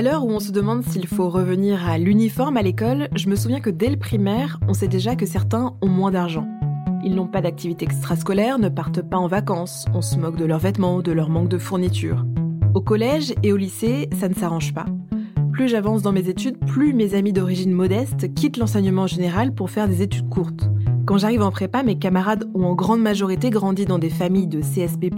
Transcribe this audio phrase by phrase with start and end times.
[0.00, 3.36] À l'heure où on se demande s'il faut revenir à l'uniforme à l'école, je me
[3.36, 6.48] souviens que dès le primaire, on sait déjà que certains ont moins d'argent.
[7.04, 10.58] Ils n'ont pas d'activité extrascolaire, ne partent pas en vacances, on se moque de leurs
[10.58, 12.24] vêtements, de leur manque de fournitures.
[12.72, 14.86] Au collège et au lycée, ça ne s'arrange pas.
[15.52, 19.86] Plus j'avance dans mes études, plus mes amis d'origine modeste quittent l'enseignement général pour faire
[19.86, 20.70] des études courtes.
[21.04, 24.62] Quand j'arrive en prépa, mes camarades ont en grande majorité grandi dans des familles de
[24.62, 25.10] CSP+,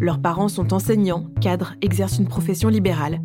[0.00, 3.20] leurs parents sont enseignants, cadres, exercent une profession libérale.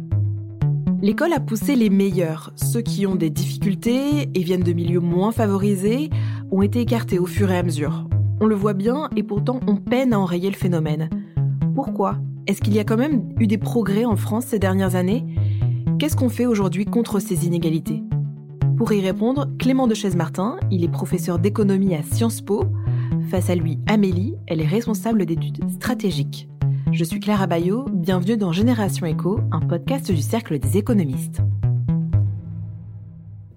[1.05, 5.31] L'école a poussé les meilleurs, ceux qui ont des difficultés et viennent de milieux moins
[5.31, 6.09] favorisés,
[6.50, 8.08] ont été écartés au fur et à mesure.
[8.41, 11.12] On le voit bien et pourtant on peine à enrayer le phénomène.
[11.76, 12.18] Pourquoi?
[12.48, 15.23] Est-ce qu'il y a quand même eu des progrès en France ces dernières années?
[16.00, 18.02] Qu'est-ce qu'on fait aujourd'hui contre ces inégalités?
[18.76, 22.64] Pour y répondre, Clément de Chaise-Martin, il est professeur d'économie à Sciences Po.
[23.30, 26.50] Face à lui, Amélie, elle est responsable d'études stratégiques.
[26.91, 31.41] Je suis Clara Bayot, bienvenue dans Génération Éco, un podcast du Cercle des économistes.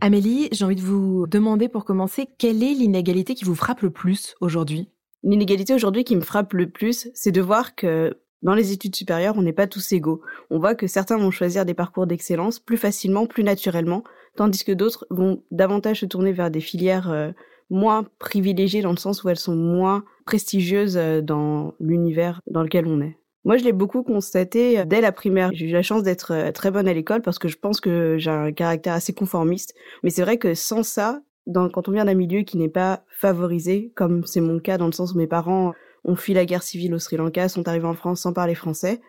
[0.01, 3.91] Amélie, j'ai envie de vous demander pour commencer, quelle est l'inégalité qui vous frappe le
[3.91, 4.91] plus aujourd'hui?
[5.23, 9.37] L'inégalité aujourd'hui qui me frappe le plus, c'est de voir que dans les études supérieures,
[9.37, 10.23] on n'est pas tous égaux.
[10.51, 14.05] On voit que certains vont choisir des parcours d'excellence plus facilement, plus naturellement,
[14.37, 17.33] tandis que d'autres vont davantage se tourner vers des filières euh,
[17.71, 22.87] moins privilégiées dans le sens où elles sont moins prestigieuses euh, dans l'univers dans lequel
[22.87, 23.17] on est.
[23.45, 25.51] Moi, je l'ai beaucoup constaté euh, dès la primaire.
[25.53, 28.17] J'ai eu la chance d'être euh, très bonne à l'école parce que je pense que
[28.19, 29.75] j'ai un caractère assez conformiste.
[30.03, 31.21] Mais c'est vrai que sans ça,
[31.55, 34.93] quand on vient d'un milieu qui n'est pas favorisé, comme c'est mon cas dans le
[34.93, 35.73] sens où mes parents
[36.05, 39.01] ont fui la guerre civile au Sri Lanka, sont arrivés en France sans parler français.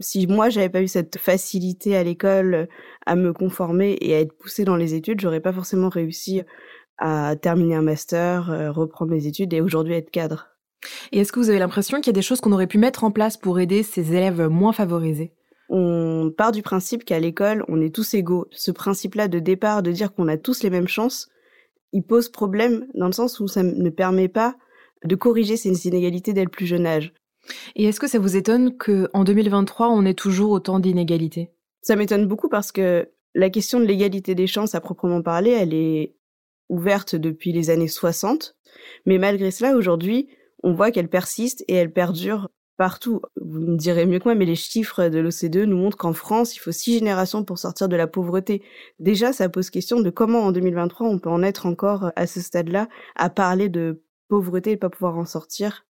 [0.00, 2.68] Si moi j'avais pas eu cette facilité à l'école
[3.06, 6.42] à me conformer et à être poussée dans les études, j'aurais pas forcément réussi
[6.98, 10.48] à terminer un master, reprendre mes études et aujourd'hui être cadre.
[11.12, 13.04] Et est-ce que vous avez l'impression qu'il y a des choses qu'on aurait pu mettre
[13.04, 15.32] en place pour aider ces élèves moins favorisés?
[15.68, 18.46] On part du principe qu'à l'école, on est tous égaux.
[18.52, 21.28] Ce principe-là de départ, de dire qu'on a tous les mêmes chances,
[21.92, 24.56] il pose problème dans le sens où ça ne permet pas
[25.04, 27.12] de corriger ces inégalités dès le plus jeune âge.
[27.74, 31.50] Et est-ce que ça vous étonne qu'en 2023, on ait toujours autant d'inégalités?
[31.80, 35.74] Ça m'étonne beaucoup parce que la question de l'égalité des chances à proprement parler, elle
[35.74, 36.15] est
[36.68, 38.56] ouverte depuis les années 60.
[39.04, 40.28] Mais malgré cela, aujourd'hui,
[40.62, 43.20] on voit qu'elle persiste et elle perdure partout.
[43.40, 46.54] Vous me direz mieux que moi, mais les chiffres de l'OCDE nous montrent qu'en France,
[46.56, 48.62] il faut six générations pour sortir de la pauvreté.
[48.98, 52.40] Déjà, ça pose question de comment en 2023 on peut en être encore à ce
[52.40, 55.86] stade-là, à parler de pauvreté et pas pouvoir en sortir.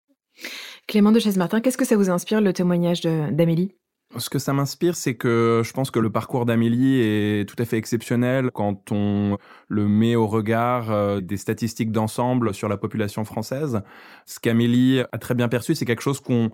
[0.87, 3.75] Clément de Chaise-Martin, qu'est-ce que ça vous inspire le témoignage d'Amélie?
[4.17, 7.65] Ce que ça m'inspire, c'est que je pense que le parcours d'Amélie est tout à
[7.65, 9.37] fait exceptionnel quand on
[9.69, 13.83] le met au regard euh, des statistiques d'ensemble sur la population française.
[14.25, 16.50] Ce qu'Amélie a très bien perçu, c'est quelque chose qu'on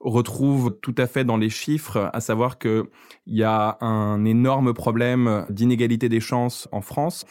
[0.00, 2.84] retrouve tout à fait dans les chiffres, à savoir qu'il
[3.26, 7.24] y a un énorme problème d'inégalité des chances en France.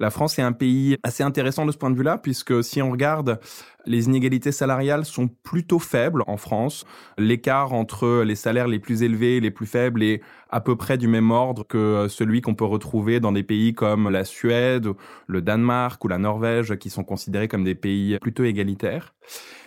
[0.00, 2.90] La France est un pays assez intéressant de ce point de vue-là, puisque si on
[2.90, 3.40] regarde,
[3.86, 6.84] les inégalités salariales sont plutôt faibles en France.
[7.18, 10.20] L'écart entre les salaires les plus élevés et les plus faibles est
[10.50, 14.08] à peu près du même ordre que celui qu'on peut retrouver dans des pays comme
[14.10, 14.88] la Suède,
[15.26, 19.14] le Danemark ou la Norvège, qui sont considérés comme des pays plutôt égalitaires.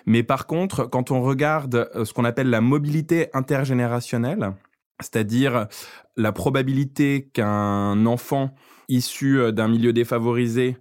[0.05, 4.53] Mais par contre, quand on regarde ce qu'on appelle la mobilité intergénérationnelle,
[4.99, 5.67] c'est-à-dire
[6.15, 8.55] la probabilité qu'un enfant
[8.87, 10.77] issu euh, d'un milieu défavorisé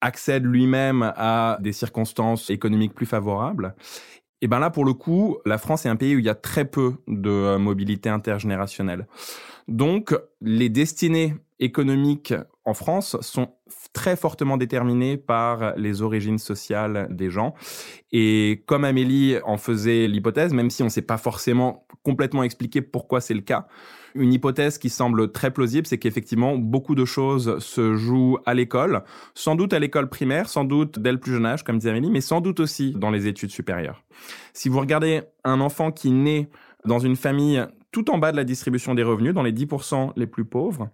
[0.00, 3.74] accède lui-même à des circonstances économiques plus favorables.
[4.40, 6.34] Et ben là, pour le coup, la France est un pays où il y a
[6.34, 9.08] très peu de euh, mobilité intergénérationnelle.
[9.66, 13.48] Donc, les destinées économiques en France sont
[13.92, 17.54] très fortement déterminées par les origines sociales des gens.
[18.12, 22.80] Et comme Amélie en faisait l'hypothèse, même si on ne sait pas forcément complètement expliquer
[22.80, 23.66] pourquoi c'est le cas,
[24.14, 29.02] une hypothèse qui semble très plausible, c'est qu'effectivement, beaucoup de choses se jouent à l'école,
[29.34, 32.10] sans doute à l'école primaire, sans doute dès le plus jeune âge, comme disait Amélie,
[32.10, 34.02] mais sans doute aussi dans les études supérieures.
[34.52, 36.48] Si vous regardez un enfant qui naît
[36.84, 40.26] dans une famille tout en bas de la distribution des revenus, dans les 10% les
[40.26, 40.90] plus pauvres,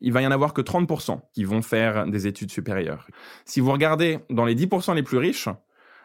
[0.00, 3.06] il va y en avoir que 30% qui vont faire des études supérieures.
[3.44, 5.48] Si vous regardez dans les 10% les plus riches,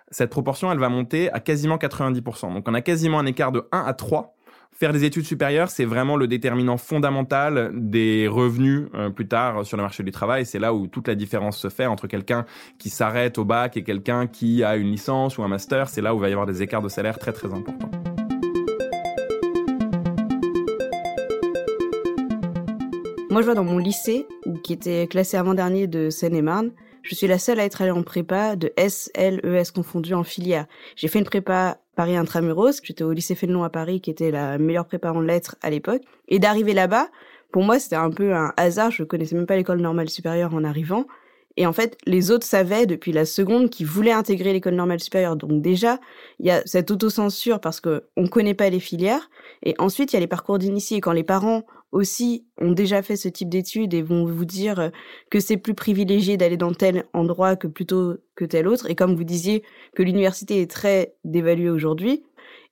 [0.10, 2.54] cette proportion, elle va monter à quasiment 90%.
[2.54, 4.36] Donc on a quasiment un écart de 1 à 3
[4.74, 9.78] faire des études supérieures, c'est vraiment le déterminant fondamental des revenus euh, plus tard sur
[9.78, 10.46] le marché du travail.
[10.46, 12.46] C'est là où toute la différence se fait entre quelqu'un
[12.80, 15.90] qui s'arrête au bac et quelqu'un qui a une licence ou un master.
[15.90, 18.01] C'est là où il va y avoir des écarts de salaire très très importants.
[23.32, 24.28] Moi, je vois dans mon lycée,
[24.62, 28.58] qui était classé avant-dernier de Seine-et-Marne, je suis la seule à être allée en prépa
[28.58, 30.66] de S, L, E, S confondu en filière.
[30.98, 34.58] J'ai fait une prépa Paris Intramuros, j'étais au lycée Fénelon à Paris, qui était la
[34.58, 36.02] meilleure prépa en lettres à l'époque.
[36.28, 37.08] Et d'arriver là-bas,
[37.54, 38.92] Pour moi, c'était un peu un hasard.
[38.92, 41.06] Je connaissais même pas l'école normale supérieure en arrivant.
[41.58, 45.36] Et en fait, les autres savaient depuis la seconde qu'ils voulaient intégrer l'école normale supérieure.
[45.36, 46.00] Donc déjà,
[46.40, 49.30] il y a cette autocensure parce que on connaît pas les filières.
[49.64, 51.02] Et ensuite, il y a les parcours d'initiés.
[51.02, 54.92] Quand les parents aussi ont déjà fait ce type d'études et vont vous dire
[55.30, 58.90] que c'est plus privilégié d'aller dans tel endroit que plutôt que tel autre.
[58.90, 59.64] Et comme vous disiez
[59.96, 62.24] que l'université est très dévaluée aujourd'hui.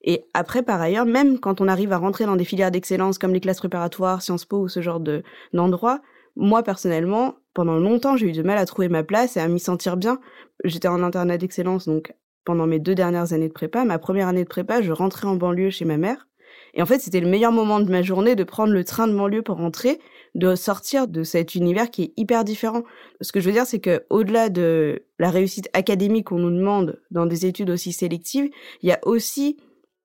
[0.01, 3.33] Et après, par ailleurs, même quand on arrive à rentrer dans des filières d'excellence comme
[3.33, 5.23] les classes préparatoires, Sciences Po ou ce genre de
[5.53, 6.01] d'endroits,
[6.37, 9.59] moi personnellement, pendant longtemps, j'ai eu du mal à trouver ma place et à m'y
[9.59, 10.19] sentir bien.
[10.63, 12.13] J'étais en internat d'excellence, donc
[12.45, 13.83] pendant mes deux dernières années de prépa.
[13.83, 16.28] Ma première année de prépa, je rentrais en banlieue chez ma mère.
[16.73, 19.13] Et en fait, c'était le meilleur moment de ma journée de prendre le train de
[19.15, 19.99] banlieue pour rentrer,
[20.35, 22.83] de sortir de cet univers qui est hyper différent.
[23.21, 26.99] Ce que je veux dire, c'est que au-delà de la réussite académique qu'on nous demande
[27.11, 28.49] dans des études aussi sélectives,
[28.81, 29.57] il y a aussi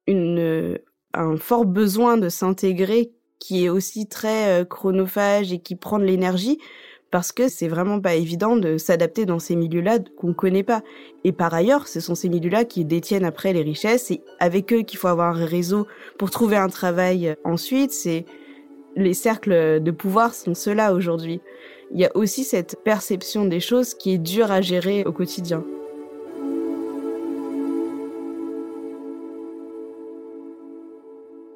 [0.07, 0.79] une,
[1.13, 6.05] un fort besoin de s'intégrer qui est aussi très euh, chronophage et qui prend de
[6.05, 6.59] l'énergie
[7.15, 10.83] parce que c'est vraiment pas évident de s'adapter dans ces milieux-là qu'on connaît pas.
[11.23, 14.83] Et par ailleurs, ce sont ces milieux-là qui détiennent après les richesses et avec eux
[14.83, 15.87] qu'il faut avoir un réseau
[16.19, 17.93] pour trouver un travail ensuite.
[17.93, 18.27] C'est
[18.97, 21.41] les cercles de pouvoir sont ceux-là aujourd'hui.
[21.93, 25.63] Il y a aussi cette perception des choses qui est dure à gérer au quotidien.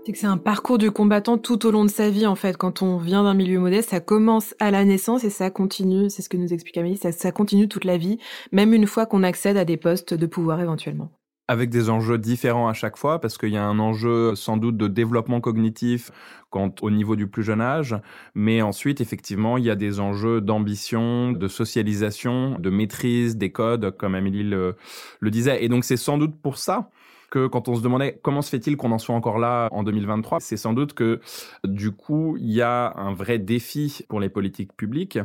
[0.08, 2.56] C'est que c'est un parcours du combattant tout au long de sa vie, en fait.
[2.56, 6.22] Quand on vient d'un milieu modeste, ça commence à la naissance et ça continue, c'est
[6.22, 8.16] ce que nous explique Amélie, ça, continue toute la vie,
[8.50, 11.10] même une fois qu'on accède à des postes de pouvoir éventuellement
[11.50, 14.76] avec des enjeux différents à chaque fois, parce qu'il y a un enjeu sans doute
[14.76, 16.10] de développement cognitif
[16.52, 17.96] au niveau du plus jeune âge,
[18.34, 23.96] mais ensuite, effectivement, il y a des enjeux d'ambition, de socialisation, de maîtrise des codes,
[23.96, 24.76] comme Amélie le
[25.22, 25.64] disait.
[25.64, 26.90] Et donc, c'est sans doute pour ça
[27.30, 30.40] que quand on se demandait comment se fait-il qu'on en soit encore là en 2023,
[30.40, 31.20] c'est sans doute que
[31.64, 35.18] du coup, il y a un vrai défi pour les politiques publiques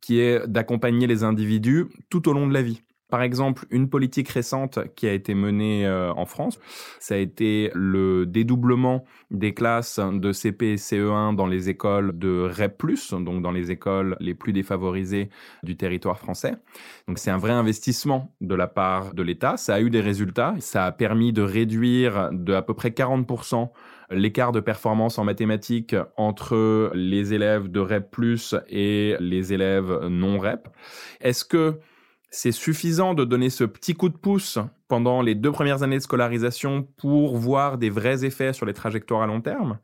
[0.00, 2.82] qui est d'accompagner les individus tout au long de la vie.
[3.10, 6.58] Par exemple, une politique récente qui a été menée euh, en France,
[6.98, 12.48] ça a été le dédoublement des classes de CP et CE1 dans les écoles de
[12.50, 15.30] REP+, donc dans les écoles les plus défavorisées
[15.62, 16.54] du territoire français.
[17.08, 19.56] Donc c'est un vrai investissement de la part de l'État.
[19.56, 20.54] Ça a eu des résultats.
[20.60, 23.70] Ça a permis de réduire de à peu près 40%
[24.10, 28.16] l'écart de performance en mathématiques entre les élèves de REP+,
[28.68, 30.68] et les élèves non REP.
[31.20, 31.78] Est-ce que
[32.30, 36.02] c'est suffisant de donner ce petit coup de pouce pendant les deux premières années de
[36.02, 39.78] scolarisation pour voir des vrais effets sur les trajectoires à long terme?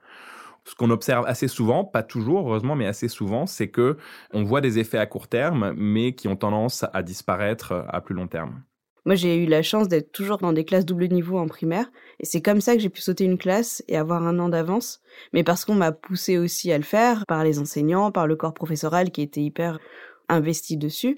[0.64, 3.96] Ce qu'on observe assez souvent, pas toujours heureusement, mais assez souvent, c'est que
[4.32, 8.16] on voit des effets à court terme, mais qui ont tendance à disparaître à plus
[8.16, 8.62] long terme.
[9.04, 11.86] Moi, j'ai eu la chance d'être toujours dans des classes double niveau en primaire,
[12.18, 15.00] et c'est comme ça que j'ai pu sauter une classe et avoir un an d'avance,
[15.32, 18.54] mais parce qu'on m'a poussé aussi à le faire par les enseignants, par le corps
[18.54, 19.78] professoral qui était hyper
[20.28, 21.16] investi dessus.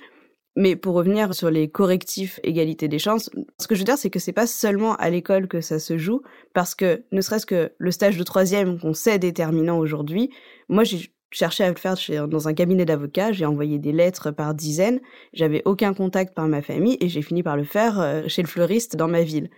[0.61, 4.11] Mais pour revenir sur les correctifs égalité des chances, ce que je veux dire, c'est
[4.11, 6.23] que c'est pas seulement à l'école que ça se joue,
[6.53, 10.31] parce que ne serait-ce que le stage de troisième qu'on sait déterminant aujourd'hui,
[10.69, 11.97] moi j'ai cherché à le faire
[12.27, 15.01] dans un cabinet d'avocats, j'ai envoyé des lettres par dizaines,
[15.33, 18.49] j'avais aucun contact par ma famille et j'ai fini par le faire euh, chez le
[18.49, 19.51] fleuriste dans ma ville.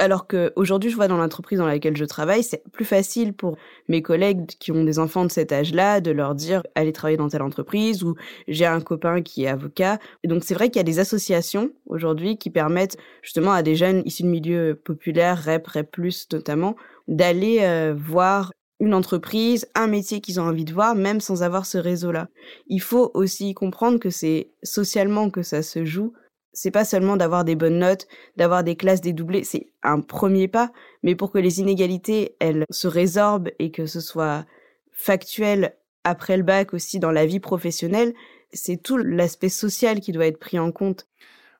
[0.00, 3.58] Alors que aujourd'hui, je vois dans l'entreprise dans laquelle je travaille, c'est plus facile pour
[3.86, 7.28] mes collègues qui ont des enfants de cet âge-là de leur dire allez travailler dans
[7.28, 8.14] telle entreprise ou
[8.48, 9.98] j'ai un copain qui est avocat.
[10.24, 13.76] Et donc c'est vrai qu'il y a des associations aujourd'hui qui permettent justement à des
[13.76, 15.94] jeunes issus de milieux populaires, REP, REP+,
[16.32, 16.76] notamment,
[17.06, 21.66] d'aller euh, voir une entreprise, un métier qu'ils ont envie de voir, même sans avoir
[21.66, 22.28] ce réseau-là.
[22.68, 26.14] Il faut aussi comprendre que c'est socialement que ça se joue
[26.52, 30.72] c'est pas seulement d'avoir des bonnes notes, d'avoir des classes dédoublées, c'est un premier pas,
[31.02, 34.44] mais pour que les inégalités, elles se résorbent et que ce soit
[34.92, 38.14] factuel après le bac aussi dans la vie professionnelle,
[38.52, 41.06] c'est tout l'aspect social qui doit être pris en compte.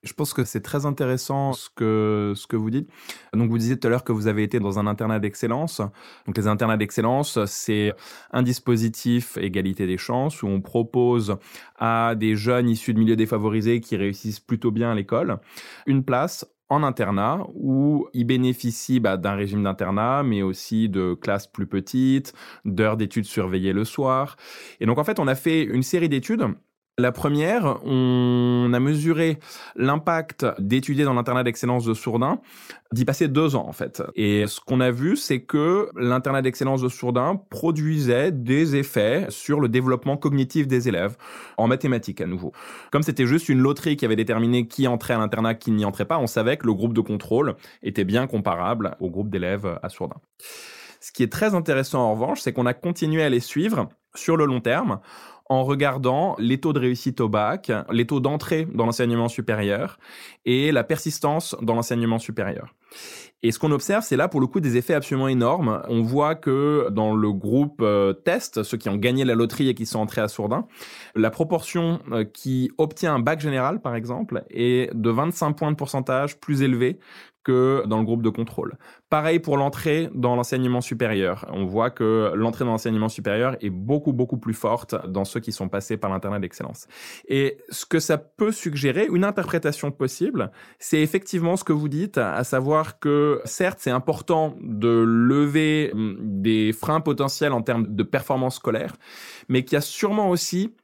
[0.02, 2.88] Je pense que c'est très intéressant ce que, ce que vous dites.
[3.34, 5.82] Donc, vous disiez tout à l'heure que vous avez été dans un internat d'excellence.
[6.26, 7.92] Donc, les internats d'excellence, c'est
[8.32, 11.36] un dispositif égalité des chances où on propose
[11.78, 15.38] à des jeunes issus de milieux défavorisés qui réussissent plutôt bien à l'école
[15.86, 21.48] une place en internat où ils bénéficient bah, d'un régime d'internat, mais aussi de classes
[21.48, 22.32] plus petites,
[22.64, 24.36] d'heures d'études surveillées le soir.
[24.78, 26.46] Et donc en fait, on a fait une série d'études
[27.00, 29.38] la première, on a mesuré
[29.76, 32.40] l'impact d'étudier dans l'internat d'excellence de Sourdin,
[32.92, 34.02] d'y passer deux ans en fait.
[34.14, 39.60] Et ce qu'on a vu, c'est que l'internat d'excellence de Sourdin produisait des effets sur
[39.60, 41.16] le développement cognitif des élèves,
[41.56, 42.52] en mathématiques à nouveau.
[42.92, 46.04] Comme c'était juste une loterie qui avait déterminé qui entrait à l'internat, qui n'y entrait
[46.04, 49.88] pas, on savait que le groupe de contrôle était bien comparable au groupe d'élèves à
[49.88, 50.16] Sourdin.
[51.00, 54.36] Ce qui est très intéressant en revanche, c'est qu'on a continué à les suivre sur
[54.36, 55.00] le long terme
[55.50, 59.98] en regardant les taux de réussite au bac, les taux d'entrée dans l'enseignement supérieur
[60.46, 62.72] et la persistance dans l'enseignement supérieur.
[63.42, 65.82] Et ce qu'on observe, c'est là pour le coup des effets absolument énormes.
[65.88, 69.74] On voit que dans le groupe euh, test, ceux qui ont gagné la loterie et
[69.74, 70.66] qui sont entrés à Sourdin,
[71.14, 75.76] la proportion euh, qui obtient un bac général, par exemple, est de 25 points de
[75.76, 76.98] pourcentage plus élevée
[77.44, 78.76] que dans le groupe de contrôle.
[79.08, 81.46] Pareil pour l'entrée dans l'enseignement supérieur.
[81.52, 85.52] On voit que l'entrée dans l'enseignement supérieur est beaucoup, beaucoup plus forte dans ceux qui
[85.52, 86.86] sont passés par l'internat d'excellence.
[87.28, 92.18] Et ce que ça peut suggérer, une interprétation possible, c'est effectivement ce que vous dites,
[92.18, 98.02] à savoir que certes, c'est important de lever hum, des freins potentiels en termes de
[98.02, 98.96] performance scolaire,
[99.48, 100.74] mais qu'il y a sûrement aussi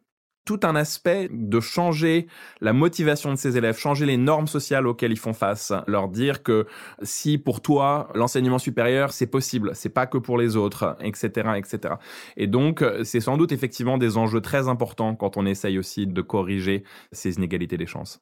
[0.47, 2.27] tout un aspect de changer
[2.63, 6.43] la motivation de ces élèves, changer les normes sociales auxquelles ils font face, leur dire
[6.43, 6.67] que
[7.03, 11.97] si pour toi l'enseignement supérieur c'est possible, c'est pas que pour les autres, etc., etc.
[12.39, 16.23] Et donc c'est sans doute effectivement des enjeux très importants quand on essaye aussi de
[16.23, 18.21] corriger ces inégalités des chances.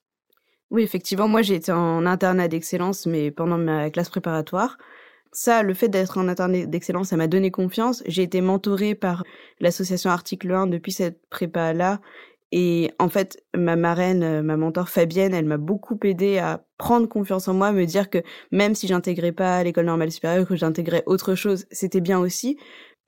[0.71, 4.79] Oui, effectivement, moi j'ai été en internat d'excellence, mais pendant ma classe préparatoire
[5.35, 8.03] ça, le fait d'être en internat d'excellence, ça m'a donné confiance.
[8.07, 9.25] J'ai été mentorée par
[9.61, 12.01] l'association Article 1 depuis cette prépa-là.
[12.53, 17.09] Et en fait, ma marraine, euh, ma mentor Fabienne, elle m'a beaucoup aidé à prendre
[17.09, 18.19] confiance en moi, me dire que
[18.53, 22.57] même si j'intégrais pas l'école normale supérieure, que j'intégrais autre chose, c'était bien aussi.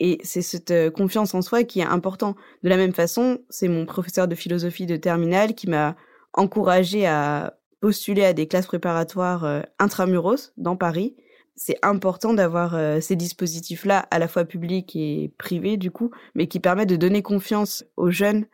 [0.01, 2.35] Et c'est cette euh, confiance en soi qui est important.
[2.65, 5.95] De la même façon, c'est mon professeur de philosophie de terminale qui m'a
[6.33, 11.15] encouragé à postuler à des classes préparatoires euh, intramuros dans Paris
[11.57, 16.47] c'est important d'avoir euh, ces dispositifs-là, à la fois publics et privés du coup, mais
[16.47, 18.45] qui permettent de donner confiance aux jeunes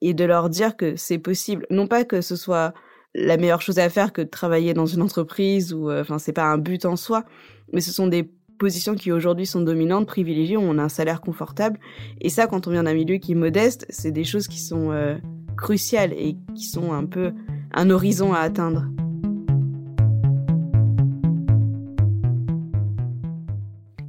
[0.00, 1.66] et de leur dire que c'est possible.
[1.70, 2.74] Non pas que ce soit
[3.14, 6.32] la meilleure chose à faire que de travailler dans une entreprise ou, euh, enfin, c'est
[6.32, 7.24] pas un but en soi,
[7.72, 11.20] mais ce sont des positions qui aujourd'hui sont dominantes, privilégiées, où on a un salaire
[11.20, 11.78] confortable.
[12.20, 14.90] Et ça, quand on vient d'un milieu qui est modeste, c'est des choses qui sont
[14.90, 15.16] euh,
[15.56, 17.32] cruciales et qui sont un peu
[17.72, 18.84] un horizon à atteindre.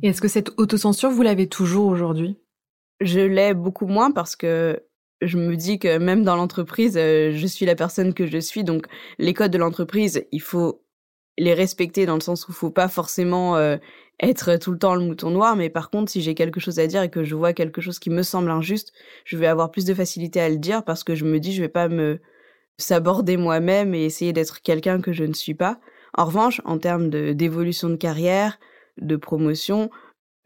[0.09, 2.37] Est-ce que cette autocensure, vous l'avez toujours aujourd'hui?
[3.01, 4.79] Je l'ai beaucoup moins parce que
[5.21, 8.63] je me dis que même dans l'entreprise, euh, je suis la personne que je suis.
[8.63, 8.85] Donc,
[9.17, 10.83] les codes de l'entreprise, il faut
[11.37, 13.77] les respecter dans le sens où il faut pas forcément euh,
[14.21, 15.55] être tout le temps le mouton noir.
[15.55, 17.99] Mais par contre, si j'ai quelque chose à dire et que je vois quelque chose
[17.99, 18.93] qui me semble injuste,
[19.25, 21.61] je vais avoir plus de facilité à le dire parce que je me dis, je
[21.61, 22.19] vais pas me
[22.77, 25.79] s'aborder moi-même et essayer d'être quelqu'un que je ne suis pas.
[26.13, 28.59] En revanche, en termes d'évolution de carrière,
[28.97, 29.89] de promotion,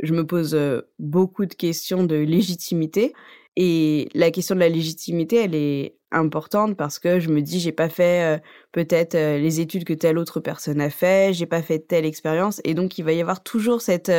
[0.02, 3.14] je me pose euh, beaucoup de questions de légitimité.
[3.56, 7.74] Et la question de la légitimité, elle est importante parce que je me dis, j'ai
[7.74, 8.40] pas fait euh,
[8.72, 12.62] peut-être euh, les études que telle autre personne a fait, j'ai pas fait telle expérience.
[12.64, 14.12] Et donc, il va y avoir toujours cette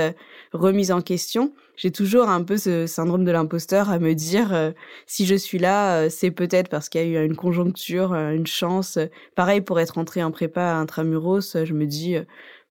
[0.52, 1.54] remise en question.
[1.76, 4.74] J'ai toujours un peu ce syndrome de l'imposteur à me dire,
[5.06, 8.98] si je suis là, c'est peut-être parce qu'il y a eu une conjoncture, une chance.
[9.34, 12.18] Pareil, pour être entré en prépa intramuros, je me dis,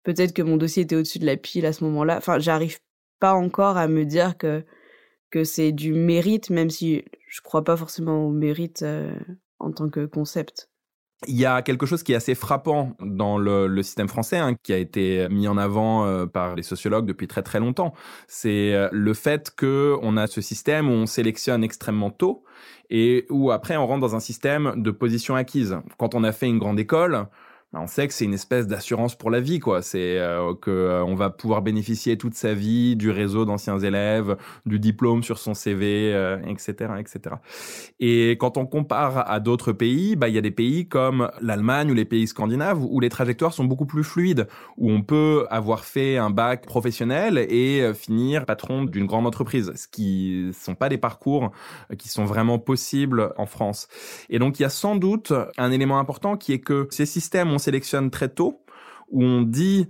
[0.03, 2.17] peut-être que mon dossier était au-dessus de la pile à ce moment-là.
[2.17, 2.79] Enfin, j'arrive
[3.19, 4.63] pas encore à me dire que
[5.29, 9.13] que c'est du mérite, même si je crois pas forcément au mérite euh,
[9.59, 10.69] en tant que concept.
[11.27, 14.71] Il y a quelque chose qui est assez frappant dans le, système français, hein, qui
[14.71, 17.93] a été mis en avant euh, par les sociologues depuis très très longtemps.
[18.27, 22.45] C'est euh, le fait que on a ce système où on sélectionne extrêmement tôt
[22.89, 25.77] et où après on rentre dans un système de position acquise.
[25.97, 27.27] Quand on a fait une grande école,
[27.73, 29.83] on sait que c'est une espèce d'assurance pour la vie, quoi.
[29.83, 34.37] C'est euh, que euh, on va pouvoir bénéficier toute sa vie du réseau d'anciens élèves,
[34.65, 36.09] du diplôme sur son CV,
[36.47, 37.35] etc., euh, etc.
[37.99, 41.91] Et quand on compare à d'autres pays, bah il y a des pays comme l'Allemagne
[41.91, 44.47] ou les pays scandinaves où les trajectoires sont beaucoup plus fluides,
[44.77, 49.87] où on peut avoir fait un bac professionnel et finir patron d'une grande entreprise, ce
[49.87, 51.51] qui sont pas des parcours
[51.97, 53.87] qui sont vraiment possibles en France.
[54.29, 57.51] Et donc il y a sans doute un élément important qui est que ces systèmes
[57.59, 58.63] sélectionne très tôt,
[59.09, 59.87] où on dit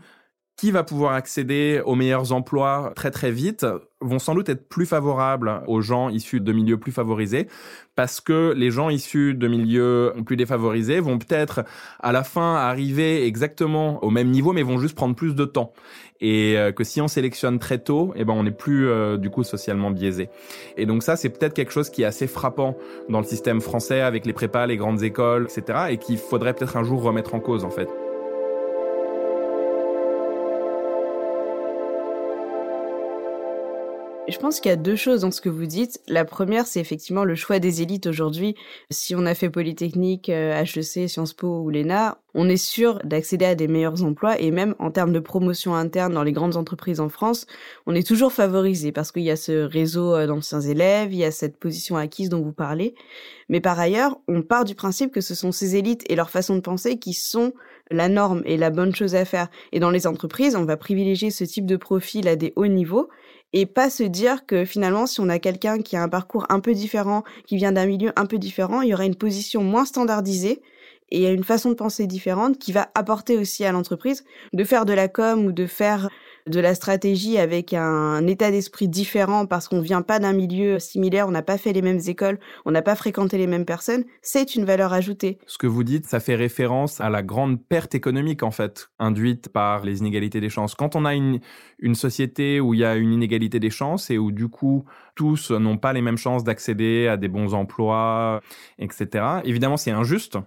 [0.59, 3.65] qui va pouvoir accéder aux meilleurs emplois très très vite
[4.01, 7.47] vont sans doute être plus favorables aux gens issus de milieux plus favorisés
[7.95, 11.63] parce que les gens issus de milieux plus défavorisés vont peut-être
[12.01, 15.71] à la fin arriver exactement au même niveau mais vont juste prendre plus de temps.
[16.19, 19.29] Et euh, que si on sélectionne très tôt eh ben on n'est plus euh, du
[19.29, 20.27] coup socialement biaisé.
[20.75, 22.75] Et donc ça c'est peut-être quelque chose qui est assez frappant
[23.07, 26.75] dans le système français avec les prépas les grandes écoles etc et qu'il faudrait peut-être
[26.75, 27.87] un jour remettre en cause en fait
[34.27, 36.01] Je pense qu'il y a deux choses dans ce que vous dites.
[36.07, 38.55] La première, c'est effectivement le choix des élites aujourd'hui.
[38.91, 43.45] Si on a fait Polytechnique, HEC, euh, Sciences Po ou l'ENA, on est sûr d'accéder
[43.45, 46.99] à des meilleurs emplois et même en termes de promotion interne dans les grandes entreprises
[46.99, 47.47] en France,
[47.87, 51.25] on est toujours favorisé parce qu'il y a ce réseau euh, d'anciens élèves, il y
[51.25, 52.93] a cette position acquise dont vous parlez.
[53.47, 56.55] Mais par ailleurs, on part du principe que ce sont ces élites et leur façon
[56.55, 57.53] de penser qui sont
[57.89, 59.47] la norme et la bonne chose à faire.
[59.71, 63.09] Et dans les entreprises, on va privilégier ce type de profil à des hauts niveaux
[63.53, 66.59] et pas se dire que finalement, si on a quelqu'un qui a un parcours un
[66.59, 69.85] peu différent, qui vient d'un milieu un peu différent, il y aura une position moins
[69.85, 70.61] standardisée
[71.11, 74.93] et une façon de penser différente qui va apporter aussi à l'entreprise de faire de
[74.93, 76.09] la com ou de faire
[76.49, 81.27] de la stratégie avec un état d'esprit différent parce qu'on vient pas d'un milieu similaire,
[81.27, 84.55] on n'a pas fait les mêmes écoles, on n'a pas fréquenté les mêmes personnes, c'est
[84.55, 85.37] une valeur ajoutée.
[85.45, 89.49] Ce que vous dites, ça fait référence à la grande perte économique en fait induite
[89.49, 90.75] par les inégalités des chances.
[90.75, 91.39] Quand on a une,
[91.79, 95.51] une société où il y a une inégalité des chances et où du coup tous
[95.51, 98.41] n'ont pas les mêmes chances d'accéder à des bons emplois,
[98.79, 99.25] etc.
[99.43, 100.37] Évidemment, c'est injuste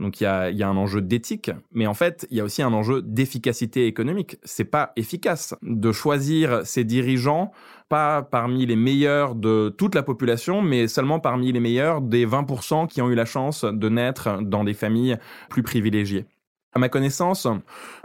[0.00, 2.44] donc il y a, y a un enjeu d'éthique, mais en fait, il y a
[2.44, 4.38] aussi un enjeu d'efficacité économique.
[4.42, 7.52] C'est pas efficace de choisir ses dirigeants
[7.90, 12.86] pas parmi les meilleurs de toute la population, mais seulement parmi les meilleurs des 20%
[12.86, 16.24] qui ont eu la chance de naître dans des familles plus privilégiées.
[16.72, 17.48] À ma connaissance,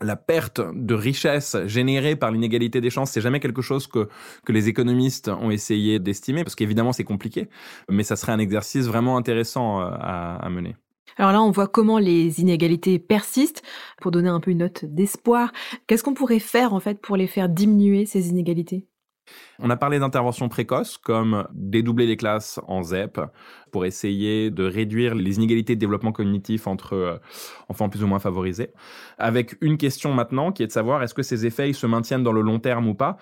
[0.01, 4.09] la perte de richesse générée par l'inégalité des chances, c'est jamais quelque chose que,
[4.43, 7.47] que les économistes ont essayé d'estimer, parce qu'évidemment c'est compliqué,
[7.87, 10.75] mais ça serait un exercice vraiment intéressant euh, à, à mener.
[11.17, 13.63] Alors là, on voit comment les inégalités persistent.
[14.01, 15.51] Pour donner un peu une note d'espoir,
[15.87, 18.87] qu'est-ce qu'on pourrait faire en fait pour les faire diminuer ces inégalités?
[19.59, 23.19] On a parlé d'interventions précoces comme dédoubler les classes en ZEP
[23.71, 27.17] pour essayer de réduire les inégalités de développement cognitif entre euh,
[27.69, 28.71] enfants plus ou moins favorisés.
[29.17, 32.33] Avec une question maintenant qui est de savoir est-ce que ces effets se maintiennent dans
[32.33, 33.17] le long terme ou pas?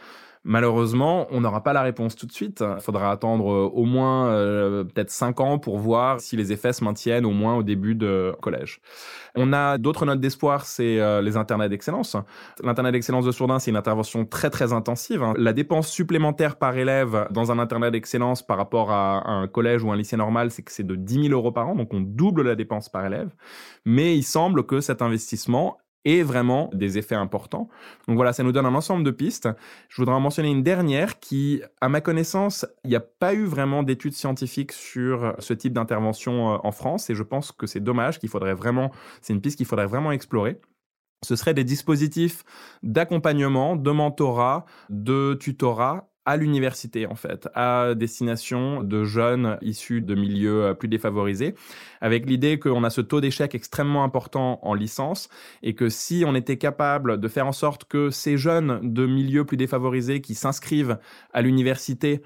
[0.46, 2.62] Malheureusement, on n'aura pas la réponse tout de suite.
[2.78, 6.74] Il faudra attendre euh, au moins euh, peut-être cinq ans pour voir si les effets
[6.74, 8.82] se maintiennent au moins au début de collège.
[9.36, 12.18] On a d'autres notes d'espoir, c'est euh, les internats d'excellence.
[12.62, 15.24] L'internat d'excellence de Sourdin, c'est une intervention très très intensive.
[15.24, 15.34] Hein.
[15.38, 19.94] La dépense supplémentaire par élève dans un internat d'excellence par rapport à un collège ou
[19.94, 22.42] un lycée normal, c'est que c'est de 10 000 euros par an, donc on double
[22.42, 23.29] la dépense par élève.
[23.86, 27.70] Mais il semble que cet investissement et vraiment des effets importants.
[28.07, 29.50] Donc voilà, ça nous donne un ensemble de pistes.
[29.89, 33.46] Je voudrais en mentionner une dernière qui, à ma connaissance, il n'y a pas eu
[33.46, 37.79] vraiment d'études scientifiques sur ce type d'intervention euh, en France et je pense que c'est
[37.79, 40.59] dommage qu'il faudrait vraiment, c'est une piste qu'il faudrait vraiment explorer.
[41.24, 42.44] Ce seraient des dispositifs
[42.83, 50.16] d'accompagnement, de mentorat, de tutorat à l'université en fait, à destination de jeunes issus de
[50.16, 51.55] milieux euh, plus défavorisés,
[52.01, 55.29] avec l'idée qu'on a ce taux d'échec extrêmement important en licence
[55.62, 59.46] et que si on était capable de faire en sorte que ces jeunes de milieux
[59.46, 60.98] plus défavorisés qui s'inscrivent
[61.33, 62.22] à l'université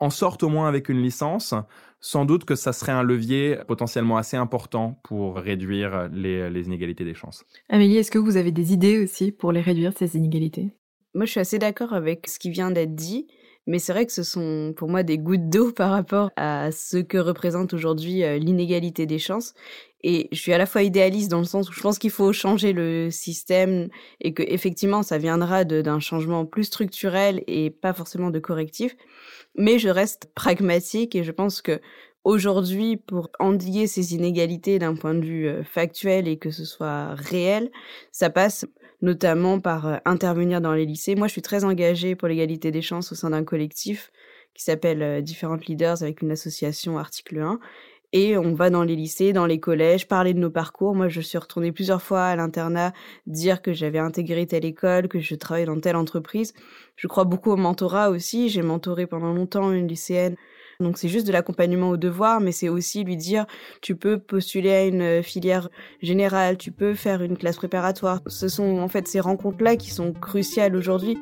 [0.00, 1.54] en sortent au moins avec une licence,
[2.00, 7.04] sans doute que ça serait un levier potentiellement assez important pour réduire les, les inégalités
[7.04, 7.44] des chances.
[7.68, 10.72] Amélie, est-ce que vous avez des idées aussi pour les réduire, ces inégalités?
[11.14, 13.26] Moi, je suis assez d'accord avec ce qui vient d'être dit,
[13.66, 16.98] mais c'est vrai que ce sont pour moi des gouttes d'eau par rapport à ce
[16.98, 19.54] que représente aujourd'hui euh, l'inégalité des chances.
[20.02, 22.30] Et je suis à la fois idéaliste dans le sens où je pense qu'il faut
[22.34, 23.88] changer le système
[24.20, 28.96] et que effectivement ça viendra d'un changement plus structurel et pas forcément de correctif.
[29.56, 31.80] Mais je reste pragmatique et je pense que
[32.24, 37.14] aujourd'hui, pour endiguer ces inégalités d'un point de vue euh, factuel et que ce soit
[37.14, 37.70] réel,
[38.12, 38.66] ça passe
[39.04, 41.14] notamment par euh, intervenir dans les lycées.
[41.14, 44.10] Moi, je suis très engagée pour l'égalité des chances au sein d'un collectif
[44.54, 47.60] qui s'appelle euh, Différentes Leaders avec une association Article 1.
[48.12, 50.94] Et on va dans les lycées, dans les collèges, parler de nos parcours.
[50.94, 52.92] Moi, je suis retournée plusieurs fois à l'internat,
[53.26, 56.54] dire que j'avais intégré telle école, que je travaillais dans telle entreprise.
[56.96, 58.48] Je crois beaucoup au mentorat aussi.
[58.48, 60.36] J'ai mentoré pendant longtemps une lycéenne
[60.80, 63.46] donc c'est juste de l'accompagnement au devoir, mais c'est aussi lui dire
[63.80, 65.68] tu peux postuler à une euh, filière
[66.02, 68.20] générale, tu peux faire une classe préparatoire.
[68.26, 71.18] Ce sont en fait ces rencontres-là qui sont cruciales aujourd'hui.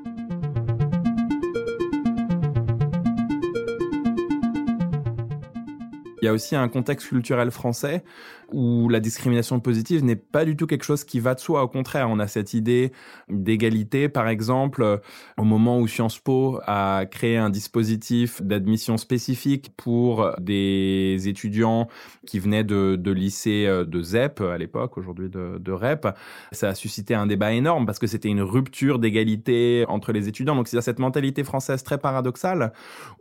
[6.22, 8.04] Il y a aussi un contexte culturel français
[8.52, 11.64] où la discrimination positive n'est pas du tout quelque chose qui va de soi.
[11.64, 12.92] Au contraire, on a cette idée
[13.28, 14.08] d'égalité.
[14.08, 15.00] Par exemple,
[15.36, 21.88] au moment où Sciences Po a créé un dispositif d'admission spécifique pour des étudiants
[22.24, 26.06] qui venaient de, de lycées euh, de ZEP à l'époque, aujourd'hui de, de REP,
[26.52, 30.54] ça a suscité un débat énorme parce que c'était une rupture d'égalité entre les étudiants.
[30.54, 32.72] Donc, a cette mentalité française très paradoxale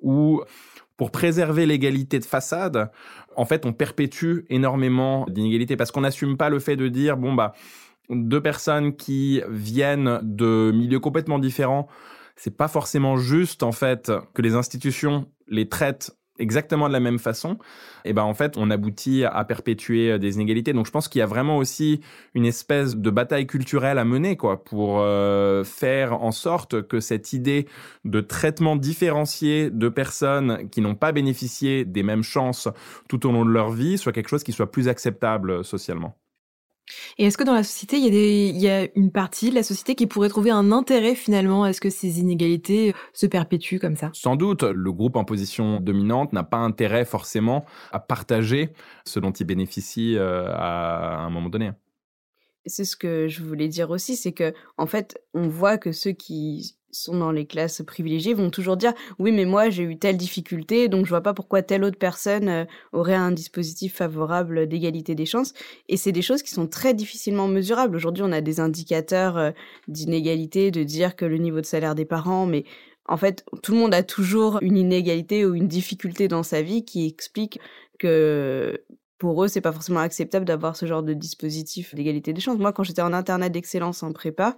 [0.02, 0.44] où
[1.02, 2.92] pour préserver l'égalité de façade,
[3.36, 7.34] en fait, on perpétue énormément d'inégalités parce qu'on n'assume pas le fait de dire, bon,
[7.34, 7.56] bah,
[8.12, 11.88] deux personnes qui viennent de milieux complètement différents,
[12.36, 17.20] c'est pas forcément juste en fait que les institutions les traitent exactement de la même
[17.20, 17.54] façon,
[18.04, 20.74] et eh ben en fait, on aboutit à perpétuer euh, des inégalités.
[20.74, 22.02] Donc je pense qu'il y a vraiment aussi
[22.34, 27.34] une espèce de bataille culturelle à mener quoi pour euh, faire en sorte que cette
[27.34, 27.68] idée
[28.06, 32.68] de traitement différencié de personnes qui n'ont pas bénéficié des mêmes chances
[33.08, 36.21] tout au long de leur vie soit quelque chose qui soit plus acceptable socialement.
[37.18, 40.08] Et est-ce que dans la société, il y, a une partie de la société qui
[40.08, 44.10] pourrait trouver un intérêt finalement à ce que ces inégalités se perpétuent comme ça?
[44.14, 48.70] Sans doute, le groupe en position dominante n'a pas intérêt forcément à partager
[49.06, 51.72] ce dont il bénéficie euh, à un moment donné.
[52.66, 56.12] C'est ce que je voulais dire aussi, c'est que en fait, on voit que ceux
[56.12, 60.18] qui sont dans les classes privilégiées vont toujours dire oui mais moi j'ai eu telle
[60.18, 65.16] difficulté donc je vois pas pourquoi telle autre personne euh, aurait un dispositif favorable d'égalité
[65.16, 65.54] des chances.
[65.88, 67.96] Et c'est des choses qui sont très difficilement mesurables.
[67.96, 69.52] Aujourd'hui on a des indicateurs euh,
[69.88, 72.66] d'inégalité de dire que le niveau de salaire des parents mais
[73.06, 76.86] en fait tout le monde a toujours une inégalité ou une difficulté dans sa vie
[76.86, 77.60] qui explique
[78.00, 78.84] que
[79.22, 82.58] pour eux, c'est pas forcément acceptable d'avoir ce genre de dispositif d'égalité des chances.
[82.58, 84.58] Moi, quand j'étais en internat d'excellence en prépa,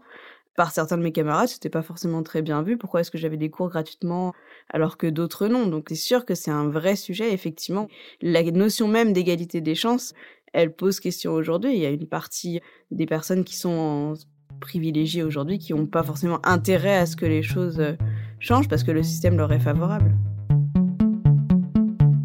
[0.56, 2.78] par certains de mes camarades, c'était pas forcément très bien vu.
[2.78, 4.34] Pourquoi est-ce que j'avais des cours gratuitement
[4.69, 5.67] alors que d'autres non?
[5.67, 7.89] Donc c'est sûr que c'est un vrai sujet, effectivement.
[8.21, 10.13] La notion même d'égalité des chances,
[10.54, 11.73] elle pose question aujourd'hui.
[11.73, 14.13] Il y a une partie des personnes qui sont
[14.62, 17.95] privilégiées aujourd'hui qui n'ont pas forcément intérêt à ce que les choses euh,
[18.39, 20.15] changent parce que le système leur est favorable.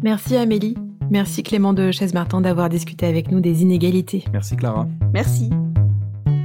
[0.01, 0.75] Merci Amélie.
[1.11, 4.23] Merci Clément de Chaise-Martin d'avoir discuté avec nous des inégalités.
[4.31, 4.87] Merci Clara.
[5.11, 5.49] Merci.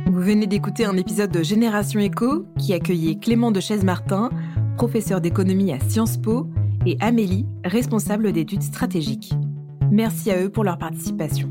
[0.06, 4.30] Vous venez d'écouter un épisode de Génération Éco qui accueillait Clément de Chaise-Martin,
[4.78, 6.48] professeur d'économie à Sciences Po,
[6.86, 9.34] et Amélie, responsable d'études stratégiques.
[9.90, 11.50] Merci à eux pour leur participation.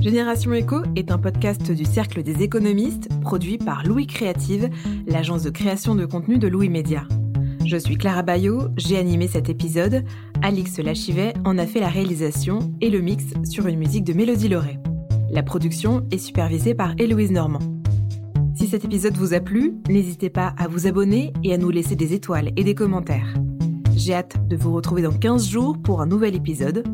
[0.00, 4.70] Génération Éco est un podcast du Cercle des économistes produit par Louis Créative,
[5.08, 7.06] l'agence de création de contenu de Louis Média.
[7.64, 10.04] Je suis Clara Bayot, j'ai animé cet épisode,
[10.42, 14.48] Alix Lachivet en a fait la réalisation et le mix sur une musique de Mélodie
[14.48, 14.78] Lauré.
[15.30, 17.60] La production est supervisée par Héloïse Normand.
[18.54, 21.96] Si cet épisode vous a plu, n'hésitez pas à vous abonner et à nous laisser
[21.96, 23.34] des étoiles et des commentaires.
[23.94, 26.84] J'ai hâte de vous retrouver dans 15 jours pour un nouvel épisode.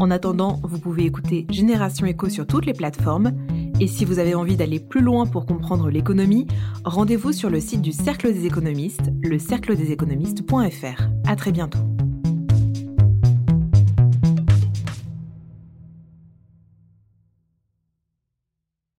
[0.00, 3.32] En attendant, vous pouvez écouter Génération Echo sur toutes les plateformes.
[3.80, 6.46] Et si vous avez envie d'aller plus loin pour comprendre l'économie,
[6.84, 11.10] rendez-vous sur le site du Cercle des économistes, le.
[11.26, 11.91] À très bientôt.